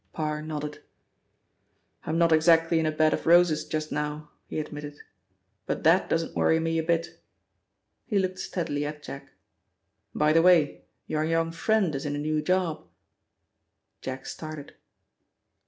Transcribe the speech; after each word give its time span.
Parr 0.13 0.41
nodded. 0.41 0.79
"I'm 2.07 2.17
not 2.17 2.31
exactly 2.31 2.79
in 2.79 2.87
a 2.87 2.91
bed 2.91 3.13
of 3.13 3.27
roses 3.27 3.63
just 3.63 3.91
now," 3.91 4.31
he 4.47 4.57
admitted. 4.59 4.97
"But 5.67 5.83
that 5.83 6.09
doesn't 6.09 6.35
worry 6.35 6.59
me 6.59 6.79
a 6.79 6.83
bit." 6.83 7.21
He 8.07 8.17
looked 8.17 8.39
steadily 8.39 8.83
at 8.83 9.03
Jack. 9.03 9.33
"By 10.15 10.33
the 10.33 10.41
way, 10.41 10.85
your 11.05 11.23
young 11.23 11.51
friend 11.51 11.93
is 11.93 12.07
in 12.07 12.15
a 12.15 12.17
new 12.17 12.41
job." 12.41 12.87
Jack 14.01 14.25
started. 14.25 14.73